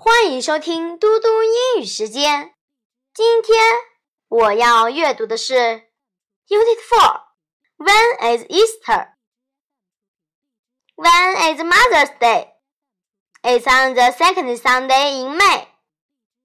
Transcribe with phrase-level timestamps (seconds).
[0.00, 2.54] 欢迎收听嘟嘟英语时间。
[3.12, 3.60] 今天
[4.28, 5.54] 我要阅读的是
[6.46, 7.22] Unit Four。
[7.78, 9.08] When is Easter?
[10.94, 12.52] When is Mother's Day?
[13.42, 15.66] It's on the second Sunday in May.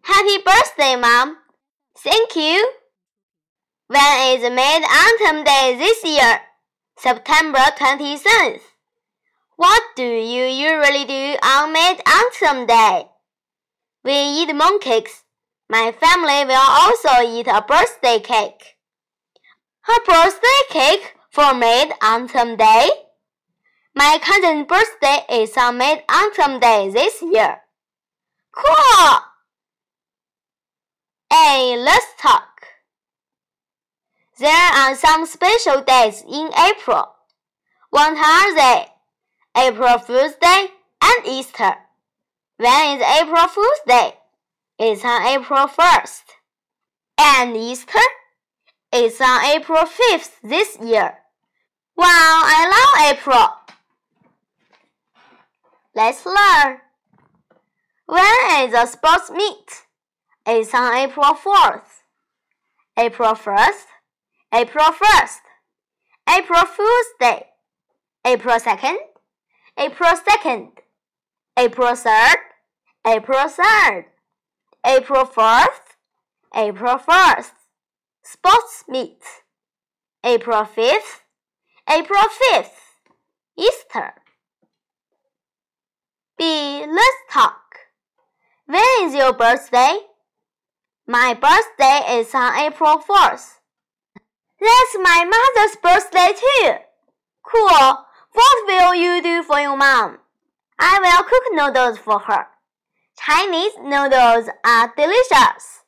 [0.00, 1.36] Happy birthday, Mom!
[2.02, 2.64] Thank you.
[3.88, 6.40] When is Mid-Autumn Day this year?
[6.96, 8.62] September 27th.
[9.56, 13.10] What do you usually do on Mid-Autumn Day?
[14.04, 15.22] We eat mooncakes.
[15.70, 18.76] My family will also eat a birthday cake.
[19.88, 22.90] A birthday cake for Mid-Autumn Day?
[23.94, 27.62] My cousin's birthday is on Mid-Autumn Day this year.
[28.52, 29.18] Cool!
[31.32, 31.76] A.
[31.78, 32.66] Let's talk.
[34.38, 37.08] There are some special days in April.
[37.90, 38.86] What are they?
[39.56, 40.66] April Fool's Day
[41.02, 41.76] and Easter.
[42.56, 44.14] When is April Fool's Day?
[44.78, 46.22] It's on April 1st.
[47.18, 47.98] And Easter?
[48.92, 51.18] It's on April 5th this year.
[51.96, 53.48] Wow, I love April.
[55.94, 56.78] Let's learn.
[58.06, 59.84] When is the sports meet?
[60.46, 62.02] It's on April 4th.
[62.96, 63.86] April 1st,
[64.52, 65.40] April 1st,
[66.30, 67.46] April Fool's Day,
[68.24, 68.98] April 2nd,
[69.76, 70.68] April 2nd,
[71.58, 72.36] April 3rd,
[73.06, 74.06] April 3rd,
[74.86, 75.96] April 4th,
[76.56, 77.52] April 1st,
[78.22, 79.20] Sports Meet,
[80.24, 81.20] April 5th,
[81.86, 82.70] April 5th,
[83.58, 84.14] Easter.
[86.38, 86.86] B.
[86.86, 87.60] Let's talk.
[88.64, 89.98] When is your birthday?
[91.06, 93.58] My birthday is on April 4th.
[94.58, 96.72] That's my mother's birthday too.
[97.42, 98.06] Cool.
[98.32, 100.20] What will you do for your mom?
[100.78, 102.46] I will cook noodles for her.
[103.16, 105.82] Chinese noodles are delicious.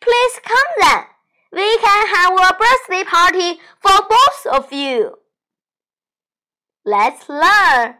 [0.00, 1.04] Please come then.
[1.52, 5.14] We can have a birthday party for both of you.
[6.84, 7.96] Let's learn.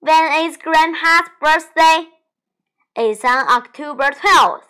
[0.00, 2.08] When is Grandpa's birthday?
[2.96, 4.62] It's on October 12th.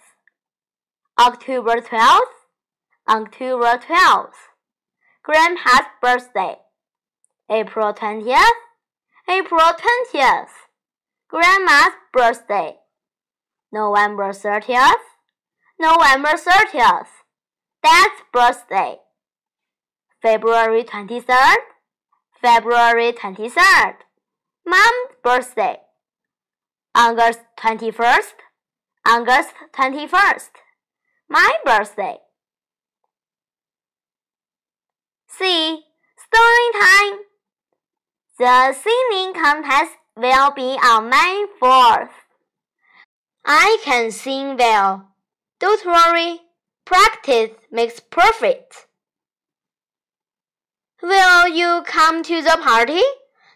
[1.19, 2.21] October 12th?
[3.09, 4.51] October 12th.
[5.23, 6.57] Grandpa's birthday.
[7.51, 8.45] April 20th.
[9.29, 10.49] April 20th.
[11.29, 12.80] Grandma's birthday.
[13.73, 15.05] November 30th.
[15.79, 17.07] November 30th.
[17.83, 18.97] Dad's birthday.
[20.21, 21.57] February 23rd.
[22.43, 23.95] February 23rd.
[24.67, 25.77] Mom's birthday.
[26.95, 28.35] August 21st.
[29.07, 30.51] August 21st.
[31.29, 32.17] My birthday.
[35.29, 35.85] C.
[36.19, 37.21] Story time.
[38.39, 42.11] The singing contest will be on May 4th.
[43.53, 45.09] I can sing well.
[45.59, 46.39] Don't worry.
[46.85, 48.87] Practice makes perfect.
[51.03, 53.03] Will you come to the party?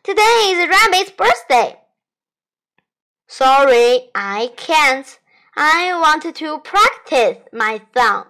[0.02, 1.78] Today is Rabbit's birthday.
[3.28, 5.20] Sorry, I can't.
[5.54, 8.24] I want to practice my song.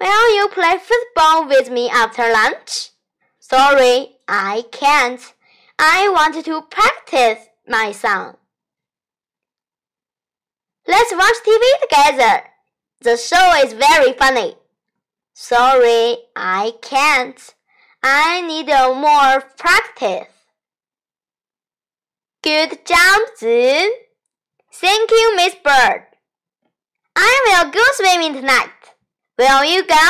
[0.00, 2.88] Will you play football with me after lunch?
[3.38, 5.20] Sorry, I can't.
[5.78, 8.38] I want to practice my song.
[11.03, 12.43] Let's watch TV together.
[13.01, 14.55] The show is very funny.
[15.33, 17.39] Sorry, I can't.
[18.03, 20.27] I need more practice.
[22.41, 23.91] Good job, Zoom.
[24.71, 26.05] Thank you, Miss Bird.
[27.15, 28.71] I will go swimming tonight.
[29.37, 30.07] Will you go?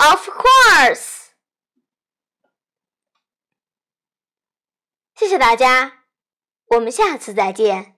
[0.00, 1.30] Of course.
[5.14, 5.92] 谢谢大家，
[6.66, 7.95] 我们下次再见。